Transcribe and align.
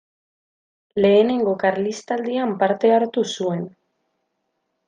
Lehenengo 1.05 1.53
Karlistaldian 1.65 2.57
parte 2.65 2.93
hartu 2.97 3.29
zuen. 3.37 3.65